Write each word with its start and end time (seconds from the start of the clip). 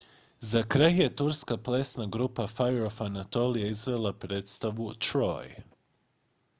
"za 0.49 0.61
kraj 0.63 0.95
je 0.99 1.09
turska 1.15 1.57
plesna 1.57 2.07
grupa 2.15 2.47
fire 2.47 2.81
of 2.85 2.99
anatolia 3.09 3.67
izvela 3.75 4.13
predstavu 4.23 4.93
"troy"". 4.93 5.55